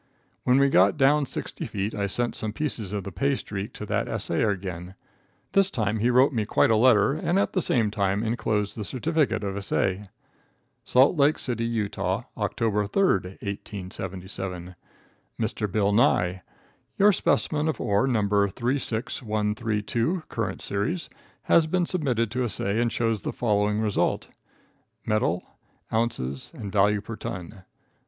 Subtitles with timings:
[0.45, 3.85] When we got down sixty feet I sent some pieces of the pay streak to
[3.85, 4.95] the assayer again.
[5.51, 8.83] This time he wrote me quite a letter, and at the same time inclosed the
[8.83, 10.05] certificate of assay.
[10.83, 14.73] Salt Lake City, U.T., October 3, 1877.
[15.39, 15.71] Mr.
[15.71, 16.41] Bill Nye:
[16.97, 18.27] Your specimen of ore No.
[18.27, 21.09] 36132, current series,
[21.43, 24.29] has been submitted to assay and shows the following result:
[25.05, 25.43] Metal.
[25.93, 26.51] Ounces.
[26.55, 27.65] Value per ton.